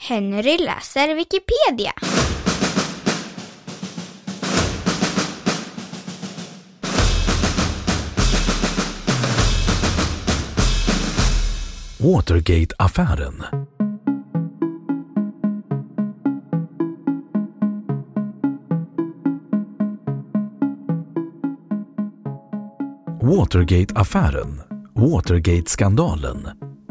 [0.00, 1.92] Henry läser Wikipedia.
[11.98, 13.44] Watergate-affären.
[23.20, 24.62] Watergate-affären,
[24.94, 26.48] Watergate-skandalen,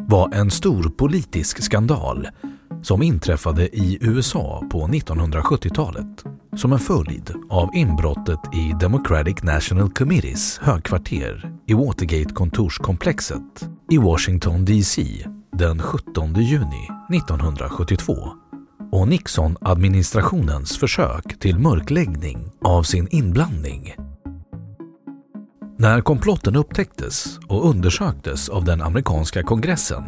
[0.08, 2.28] var en stor politisk skandal
[2.88, 6.24] som inträffade i USA på 1970-talet
[6.56, 15.26] som en följd av inbrottet i Democratic National Committees högkvarter i Watergate-kontorskomplexet i Washington DC
[15.58, 18.14] den 17 juni 1972
[18.92, 23.95] och Nixon-administrationens försök till mörkläggning av sin inblandning.
[25.78, 30.04] När komplotten upptäcktes och undersöktes av den amerikanska kongressen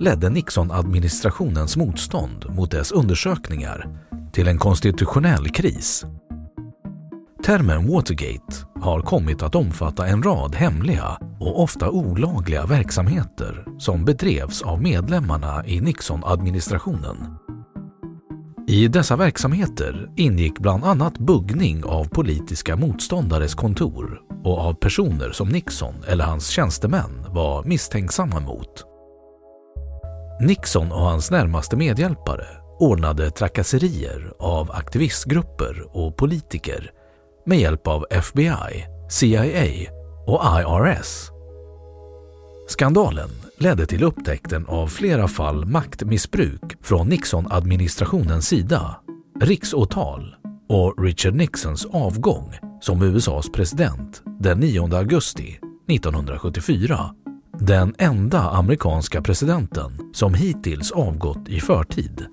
[0.00, 3.88] ledde Nixon-administrationens motstånd mot dess undersökningar
[4.32, 6.04] till en konstitutionell kris.
[7.44, 14.62] Termen Watergate har kommit att omfatta en rad hemliga och ofta olagliga verksamheter som bedrevs
[14.62, 17.16] av medlemmarna i Nixon-administrationen.
[18.68, 25.48] I dessa verksamheter ingick bland annat buggning av politiska motståndares kontor och av personer som
[25.48, 28.89] Nixon eller hans tjänstemän var misstänksamma mot.
[30.40, 32.46] Nixon och hans närmaste medhjälpare
[32.78, 36.90] ordnade trakasserier av aktivistgrupper och politiker
[37.46, 39.90] med hjälp av FBI, CIA
[40.26, 41.30] och IRS.
[42.68, 48.96] Skandalen ledde till upptäckten av flera fall maktmissbruk från Nixon-administrationens sida,
[49.40, 50.34] riksåtal
[50.68, 55.58] och Richard Nixons avgång som USAs president den 9 augusti
[55.88, 57.14] 1974
[57.60, 62.26] den enda amerikanska presidenten som hittills avgått i förtid.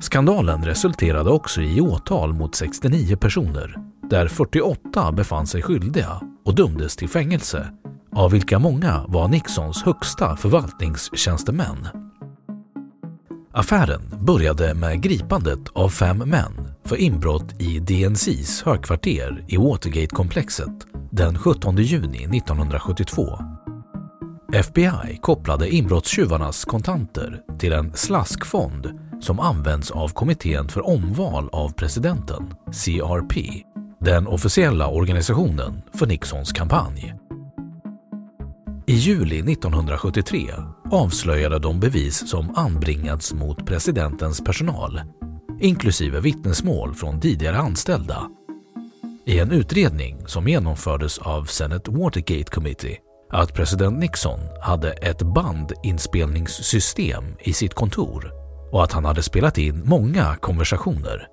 [0.00, 3.76] Skandalen resulterade också i åtal mot 69 personer
[4.10, 7.68] där 48 befann sig skyldiga och dömdes till fängelse,
[8.12, 11.88] av vilka många var Nixons högsta förvaltningstjänstemän.
[13.52, 21.38] Affären började med gripandet av fem män för inbrott i DNCs högkvarter i Watergate-komplexet den
[21.38, 23.38] 17 juni 1972.
[24.52, 32.54] FBI kopplade inbrottstjuvarnas kontanter till en slaskfond som används av Kommittén för omval av presidenten,
[32.72, 33.62] CRP,
[34.00, 37.14] den officiella organisationen för Nixons kampanj.
[38.86, 40.50] I juli 1973
[40.90, 45.00] avslöjade de bevis som anbringats mot presidentens personal,
[45.60, 48.30] inklusive vittnesmål från tidigare anställda.
[49.28, 52.96] I en utredning som genomfördes av Senate Watergate Committee
[53.32, 58.32] att president Nixon hade ett bandinspelningssystem i sitt kontor
[58.72, 61.28] och att han hade spelat in många konversationer.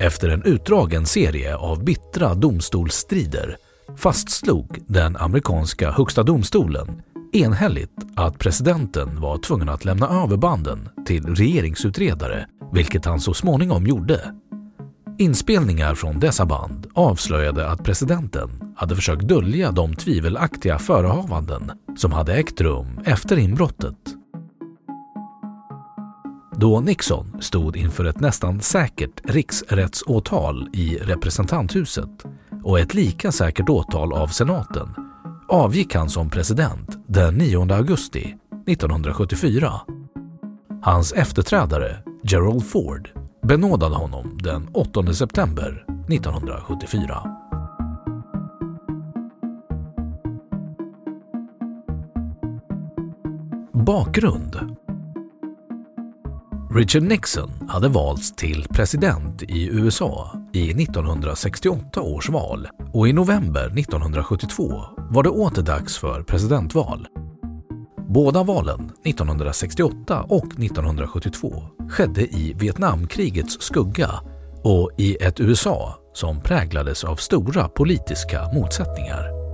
[0.00, 3.56] Efter en utdragen serie av bittra domstolsstrider
[3.96, 7.02] fastslog den amerikanska högsta domstolen
[7.32, 13.86] enhälligt att presidenten var tvungen att lämna över banden till regeringsutredare, vilket han så småningom
[13.86, 14.34] gjorde.
[15.18, 22.34] Inspelningar från dessa band avslöjade att presidenten hade försökt dölja de tvivelaktiga förehavanden som hade
[22.34, 23.96] ägt rum efter inbrottet.
[26.56, 32.24] Då Nixon stod inför ett nästan säkert riksrättsåtal i representanthuset
[32.62, 34.88] och ett lika säkert åtal av senaten
[35.48, 38.36] avgick han som president den 9 augusti
[38.66, 39.80] 1974.
[40.82, 43.10] Hans efterträdare, Gerald Ford,
[43.44, 47.30] benådade honom den 8 september 1974.
[53.72, 54.76] Bakgrund
[56.74, 63.66] Richard Nixon hade valts till president i USA i 1968 års val och i november
[63.66, 67.06] 1972 var det åter dags för presidentval.
[68.08, 74.10] Båda valen, 1968 och 1972, skedde i Vietnamkrigets skugga
[74.62, 79.44] och i ett USA som präglades av stora politiska motsättningar.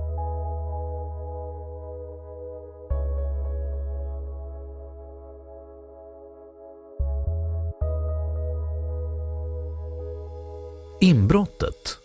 [11.01, 11.97] Inbrottet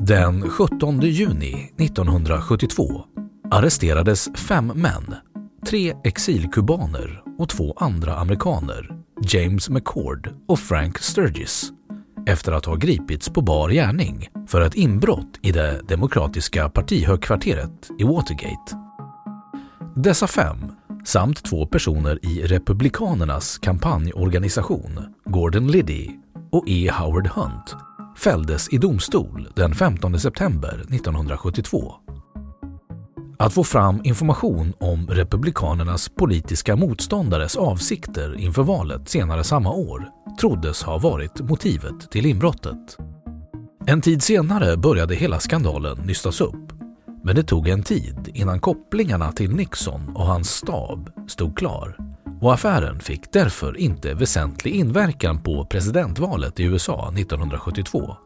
[0.00, 3.04] Den 17 juni 1972
[3.54, 5.14] arresterades fem män,
[5.66, 8.90] tre exilkubaner och två andra amerikaner,
[9.22, 11.72] James McCord och Frank Sturgis,
[12.26, 18.04] efter att ha gripits på bar gärning för ett inbrott i det demokratiska partihögkvarteret i
[18.04, 18.76] Watergate.
[19.96, 20.58] Dessa fem
[21.04, 26.10] samt två personer i Republikanernas kampanjorganisation, Gordon Liddy
[26.52, 26.90] och E.
[26.90, 27.76] Howard Hunt,
[28.18, 32.03] fälldes i domstol den 15 september 1972.
[33.44, 40.08] Att få fram information om Republikanernas politiska motståndares avsikter inför valet senare samma år
[40.40, 42.96] troddes ha varit motivet till inbrottet.
[43.86, 46.72] En tid senare började hela skandalen nystas upp
[47.24, 51.96] men det tog en tid innan kopplingarna till Nixon och hans stab stod klar
[52.40, 58.16] och affären fick därför inte väsentlig inverkan på presidentvalet i USA 1972.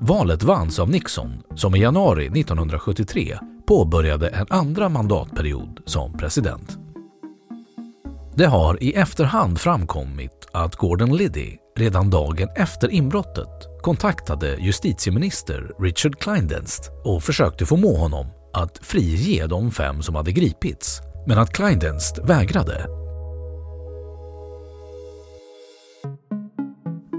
[0.00, 3.38] Valet vanns av Nixon som i januari 1973
[3.70, 6.78] påbörjade en andra mandatperiod som president.
[8.34, 16.18] Det har i efterhand framkommit att Gordon Liddy redan dagen efter inbrottet kontaktade justitieminister Richard
[16.18, 22.18] Kleindenst och försökte förmå honom att frige de fem som hade gripits, men att Kleindenst
[22.24, 22.86] vägrade.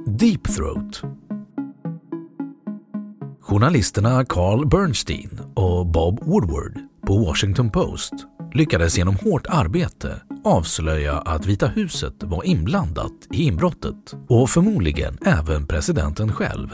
[0.06, 1.04] Deep Throat
[3.52, 8.14] Journalisterna Carl Bernstein och Bob Woodward på Washington Post
[8.54, 15.68] lyckades genom hårt arbete avslöja att Vita huset var inblandat i inbrottet och förmodligen även
[15.68, 16.70] presidenten själv.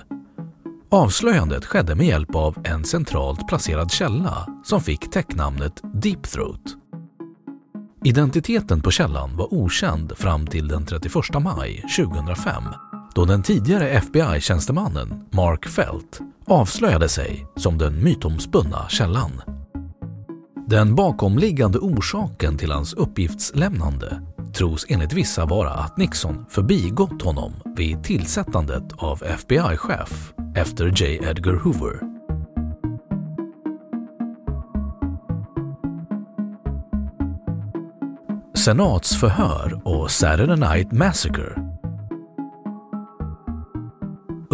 [0.89, 6.75] Avslöjandet skedde med hjälp av en centralt placerad källa som fick täcknamnet Deep Throat.
[8.03, 11.13] Identiteten på källan var okänd fram till den 31
[11.43, 12.63] maj 2005
[13.15, 19.41] då den tidigare FBI-tjänstemannen Mark Felt avslöjade sig som den mytomspunna källan.
[20.67, 24.21] Den bakomliggande orsaken till hans uppgiftslämnande
[24.53, 31.19] tros enligt vissa vara att Nixon förbigått honom vid tillsättandet av FBI-chef efter J.
[31.23, 32.01] Edgar Hoover.
[38.57, 41.56] Senatsförhör och Saturday Night Massacre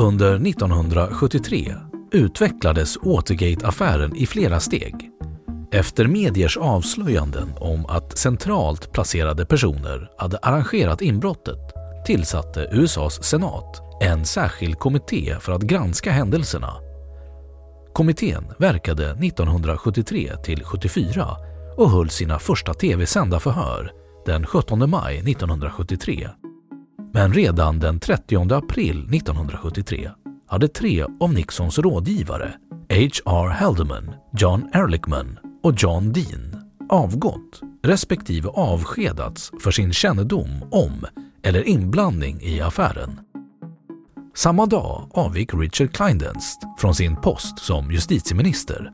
[0.03, 1.75] under 1973
[2.11, 5.09] utvecklades Watergate-affären i flera steg
[5.71, 11.59] efter mediers avslöjanden om att centralt placerade personer hade arrangerat inbrottet
[12.05, 16.73] tillsatte USAs senat en särskild kommitté för att granska händelserna.
[17.93, 21.27] Kommittén verkade 1973 till 74
[21.77, 23.91] och höll sina första tv-sända förhör
[24.25, 26.29] den 17 maj 1973.
[27.15, 30.11] Men redan den 30 april 1973
[30.47, 32.53] hade tre av Nixons rådgivare,
[32.89, 33.49] H.R.
[33.49, 41.05] Haldeman, John Ehrlichman och John Dean avgått respektive avskedats för sin kännedom om
[41.43, 43.19] eller inblandning i affären.
[44.35, 48.91] Samma dag avgick Richard Kleindenst från sin post som justitieminister.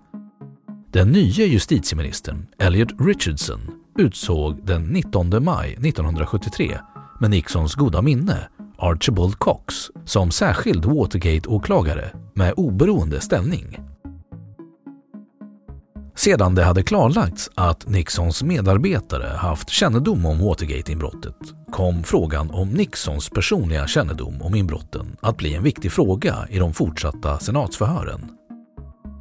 [0.91, 3.59] Den nya justitieministern, Elliot Richardson,
[3.97, 6.79] utsåg den 19 maj 1973
[7.19, 8.47] med Nixons goda minne
[8.77, 13.79] Archibald Cox som särskild Watergate-åklagare med oberoende ställning.
[16.15, 21.35] Sedan det hade klarlagts att Nixons medarbetare haft kännedom om Watergate-inbrottet
[21.71, 26.73] kom frågan om Nixons personliga kännedom om inbrotten att bli en viktig fråga i de
[26.73, 28.21] fortsatta senatsförhören.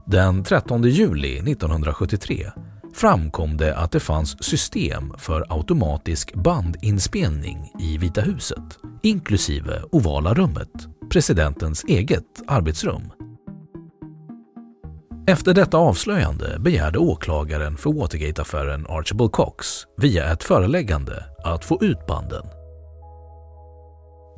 [0.07, 2.51] Den 13 juli 1973
[2.99, 10.69] framkom det att det fanns system för automatisk bandinspelning i Vita huset, inklusive ovala rummet,
[11.13, 13.03] presidentens eget arbetsrum.
[15.27, 22.07] Efter detta avslöjande begärde åklagaren för Watergate-affären Archibald Cox via ett föreläggande att få ut
[22.07, 22.45] banden.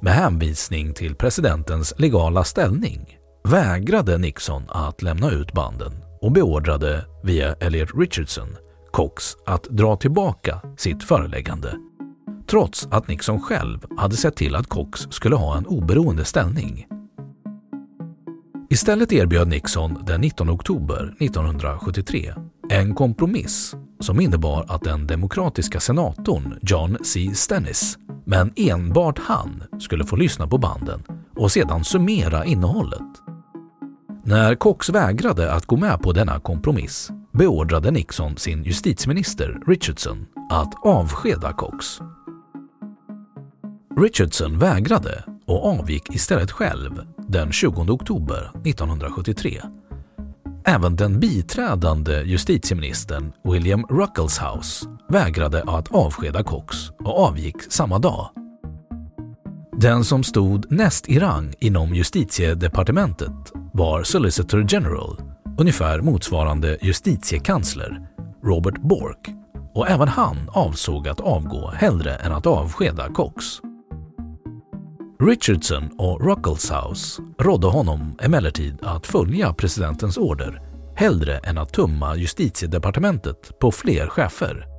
[0.03, 7.53] Med hänvisning till presidentens legala ställning vägrade Nixon att lämna ut banden och beordrade via
[7.53, 8.49] Elliot Richardson
[8.91, 11.75] Cox att dra tillbaka sitt föreläggande
[12.51, 16.87] trots att Nixon själv hade sett till att Cox skulle ha en oberoende ställning.
[18.71, 22.35] Istället erbjöd Nixon den 19 oktober 1973
[22.71, 27.31] en kompromiss som innebar att den demokratiska senatorn John C.
[27.35, 31.03] Stennis, men enbart han, skulle få lyssna på banden
[31.37, 33.30] och sedan summera innehållet.
[34.25, 40.87] När Cox vägrade att gå med på denna kompromiss beordrade Nixon sin justitieminister Richardson att
[40.87, 41.87] avskeda Cox.
[44.01, 49.63] Richardson vägrade och avgick istället själv den 20 oktober 1973.
[50.65, 58.31] Även den biträdande justitieministern William Ruckelshaus vägrade att avskeda Cox och avgick samma dag.
[59.77, 65.17] Den som stod näst i rang inom justitiedepartementet var Solicitor General,
[65.59, 68.07] ungefär motsvarande justitiekansler,
[68.45, 69.29] Robert Bork
[69.75, 73.45] och även han avsåg att avgå hellre än att avskeda Cox.
[75.23, 80.63] Richardson och Ruckelshaus rådde honom emellertid att följa presidentens order
[80.97, 84.70] hellre än att tumma justitiedepartementet på fler chefer.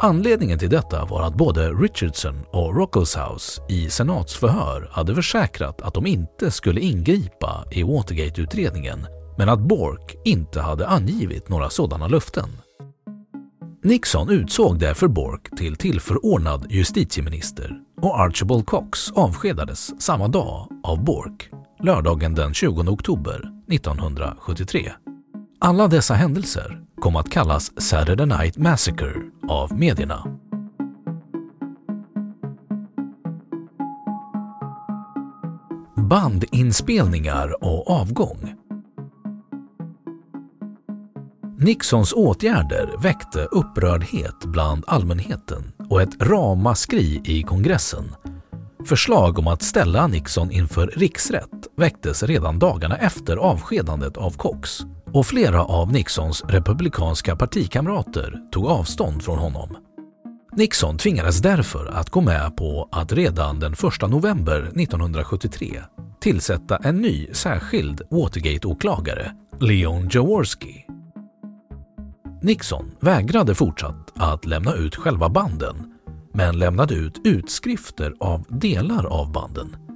[0.00, 6.06] Anledningen till detta var att både Richardson och Rockelshouse i senatsförhör hade försäkrat att de
[6.06, 9.06] inte skulle ingripa i Watergate-utredningen
[9.38, 12.48] men att Bork inte hade angivit några sådana löften.
[13.84, 21.50] Nixon utsåg därför Bork till tillförordnad justitieminister och Archibald Cox avskedades samma dag av Bork,
[21.82, 24.92] lördagen den 20 oktober 1973.
[25.60, 29.14] Alla dessa händelser kom att kallas Saturday Night Massacre
[29.48, 30.38] av medierna.
[35.96, 38.54] Bandinspelningar och avgång
[41.60, 48.14] Nixons åtgärder väckte upprördhet bland allmänheten och ett ramaskri i kongressen.
[48.86, 54.78] Förslag om att ställa Nixon inför riksrätt väcktes redan dagarna efter avskedandet av Cox
[55.12, 59.76] och flera av Nixons republikanska partikamrater tog avstånd från honom.
[60.52, 65.82] Nixon tvingades därför att gå med på att redan den 1 november 1973
[66.20, 70.84] tillsätta en ny särskild Watergate-åklagare, Leon Jaworski.
[72.42, 75.94] Nixon vägrade fortsatt att lämna ut själva banden
[76.34, 79.87] men lämnade ut utskrifter av delar av banden.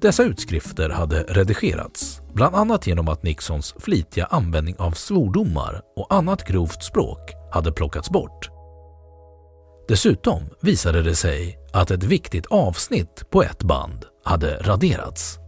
[0.00, 6.44] Dessa utskrifter hade redigerats, bland annat genom att Nixons flitiga användning av svordomar och annat
[6.44, 8.50] grovt språk hade plockats bort.
[9.88, 15.38] Dessutom visade det sig att ett viktigt avsnitt på ett band hade raderats.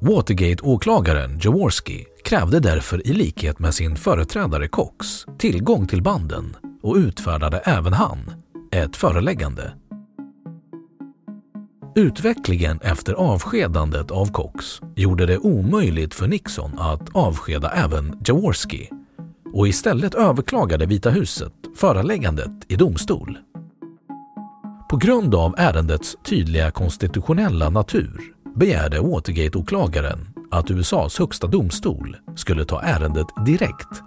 [0.00, 5.06] Watergate-åklagaren Jaworski krävde därför i likhet med sin företrädare Cox
[5.38, 8.32] tillgång till banden och utfärdade även han
[8.72, 9.72] ett föreläggande.
[11.98, 18.90] Utvecklingen efter avskedandet av Cox gjorde det omöjligt för Nixon att avskeda även Jaworski
[19.54, 23.38] och istället överklagade Vita huset föreläggandet i domstol.
[24.90, 28.20] På grund av ärendets tydliga konstitutionella natur
[28.56, 34.02] begärde Watergate-åklagaren att USAs högsta domstol skulle ta ärendet direkt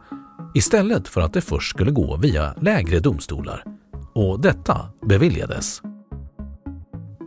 [0.55, 3.63] istället för att det först skulle gå via lägre domstolar
[4.13, 5.81] och detta beviljades.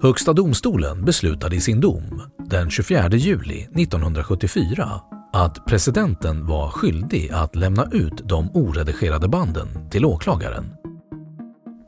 [0.03, 5.01] Högsta domstolen beslutade i sin dom den 24 juli 1974
[5.33, 10.65] att presidenten var skyldig att lämna ut de oredigerade banden till åklagaren.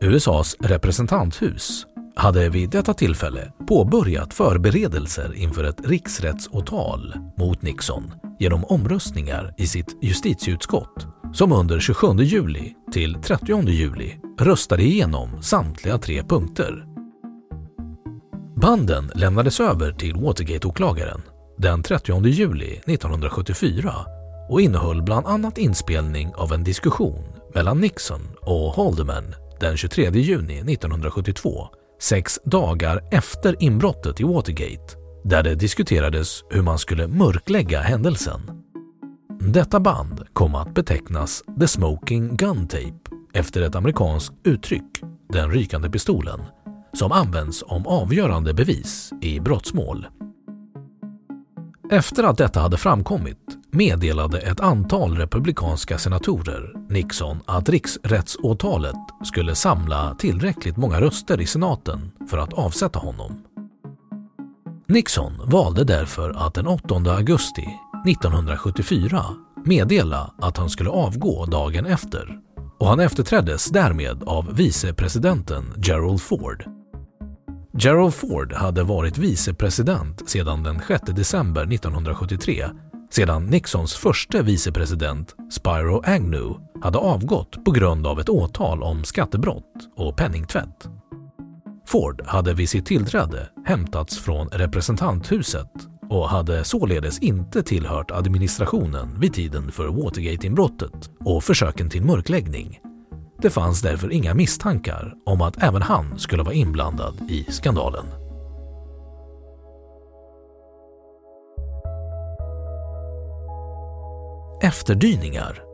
[0.01, 9.55] USAs representanthus hade vid detta tillfälle påbörjat förberedelser inför ett riksrättsåtal mot Nixon genom omröstningar
[9.57, 16.94] i sitt justitieutskott som under 27 juli till 30 juli röstade igenom samtliga tre punkter.
[18.57, 21.23] Banden lämnades över till Watergate-åklagaren
[21.59, 23.95] den 30 juli 1974
[24.49, 30.59] och innehöll bland annat inspelning av en diskussion mellan Nixon och Haldeman den 23 juni
[30.59, 31.69] 1972,
[32.01, 38.41] sex dagar efter inbrottet i Watergate, där det diskuterades hur man skulle mörklägga händelsen.
[39.41, 42.95] Detta band kom att betecknas The Smoking Gun Tape
[43.35, 45.01] efter ett amerikanskt uttryck,
[45.33, 46.41] den rykande pistolen,
[46.95, 50.07] som används om avgörande bevis i brottsmål.
[51.91, 53.39] Efter att detta hade framkommit
[53.71, 62.11] meddelade ett antal republikanska senatorer Nixon att riksrättsåtalet skulle samla tillräckligt många röster i senaten
[62.31, 63.45] för att avsätta honom.
[64.89, 67.67] Nixon valde därför att den 8 augusti
[68.07, 69.25] 1974
[69.65, 72.39] meddela att han skulle avgå dagen efter
[72.79, 76.65] och han efterträddes därmed av vicepresidenten Gerald Ford.
[77.79, 82.65] Gerald Ford hade varit vicepresident sedan den 6 december 1973
[83.11, 89.91] sedan Nixons första vicepresident Spiro Agnew hade avgått på grund av ett åtal om skattebrott
[89.97, 90.89] och penningtvätt.
[91.87, 95.73] Ford hade vid sitt tillträde hämtats från representanthuset
[96.11, 102.81] och hade således inte tillhört administrationen vid tiden för Watergate-inbrottet och försöken till mörkläggning.
[103.39, 108.07] Det fanns därför inga misstankar om att även han skulle vara inblandad i skandalen.
[114.63, 115.65] Efterdyningar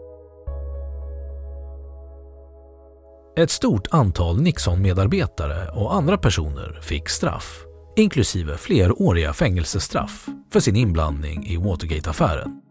[3.36, 7.64] Ett stort antal Nixon-medarbetare och andra personer fick straff,
[7.96, 12.69] inklusive fleråriga fängelsestraff, för sin inblandning i Watergate-affären.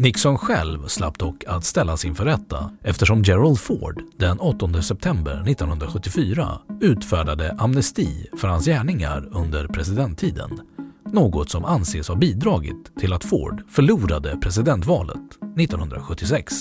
[0.00, 6.58] Nixon själv slapp dock att ställas inför rätta eftersom Gerald Ford den 8 september 1974
[6.80, 10.60] utfärdade amnesti för hans gärningar under presidenttiden.
[11.12, 15.16] Något som anses ha bidragit till att Ford förlorade presidentvalet
[15.58, 16.54] 1976.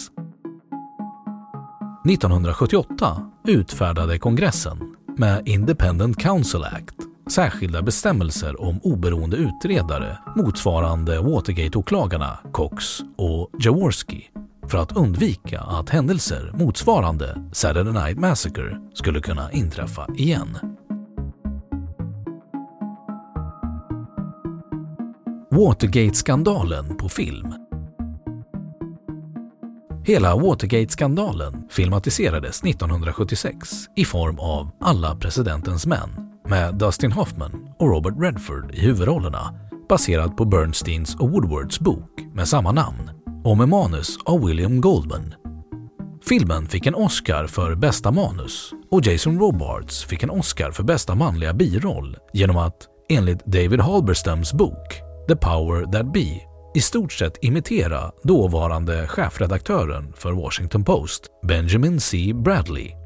[2.09, 12.99] 1978 utfärdade kongressen med Independent Council Act särskilda bestämmelser om oberoende utredare motsvarande Watergate-åklagarna Cox
[13.17, 14.29] och Jaworski
[14.67, 20.57] för att undvika att händelser motsvarande Saturday Night Massacre skulle kunna inträffa igen.
[25.51, 27.53] Watergate-skandalen på film
[30.05, 38.13] Hela Watergate-skandalen filmatiserades 1976 i form av Alla presidentens män med Dustin Hoffman och Robert
[38.19, 39.53] Redford i huvudrollerna
[39.89, 43.11] baserad på Bernsteins och Woodwards bok med samma namn
[43.43, 45.33] och med manus av William Goldman.
[46.29, 51.15] Filmen fick en Oscar för bästa manus och Jason Robards fick en Oscar för bästa
[51.15, 56.41] manliga biroll genom att, enligt David Halberstams bok The Power That Be,
[56.75, 62.31] i stort sett imitera dåvarande chefredaktören för Washington Post, Benjamin C.
[62.35, 62.98] Bradley.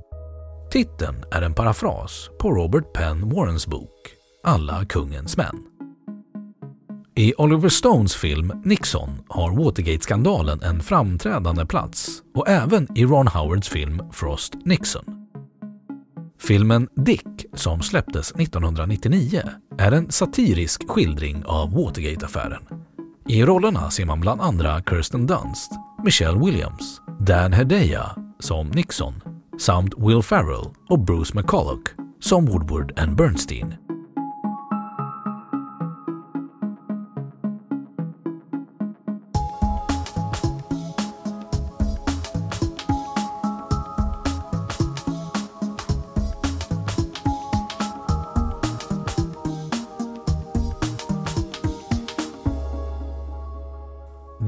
[0.74, 3.92] Titeln är en parafras på Robert Penn Warrens bok
[4.44, 5.64] Alla kungens män.
[7.16, 13.70] I Oliver Stones film Nixon har Watergate-skandalen en framträdande plats och även i Ron Howards
[13.70, 15.06] film Frost Nixon.
[16.40, 19.42] Filmen Dick, som släpptes 1999,
[19.78, 22.84] är en satirisk skildring av Watergate-affären
[23.28, 25.72] i rollerna ser man bland andra Kirsten Dunst,
[26.04, 29.14] Michelle Williams, Dan Hedaya som Nixon
[29.60, 31.88] samt Will Ferrell och Bruce McCulloch
[32.20, 33.76] som Woodward and Bernstein.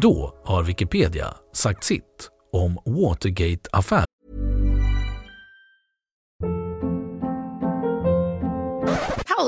[0.02, 4.15] Då har Wikipedia sagt sitt om Watergate-affären.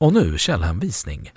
[0.00, 1.30] Och nu källhänvisning.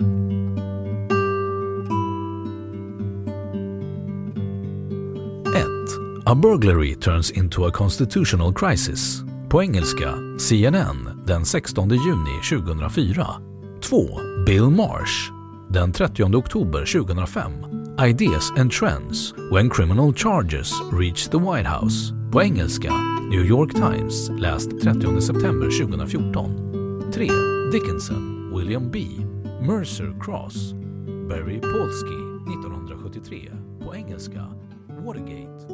[6.24, 9.22] A burglary turns into a constitutional crisis.
[9.48, 13.26] På engelska CNN den 16 juni 2004.
[13.80, 14.20] 2.
[14.46, 15.32] Bill Marsh
[15.70, 17.52] den 30 oktober 2005.
[18.00, 22.14] Ideas and Trends When Criminal Charges Reach the White House.
[22.32, 22.92] På engelska
[23.30, 27.12] New York Times läst 30 september 2014.
[27.12, 27.28] 3.
[27.72, 29.24] Dickinson William B.
[29.62, 30.74] Mercer Cross,
[31.28, 34.46] Barry Polsky 1973 på engelska,
[35.04, 35.71] Watergate.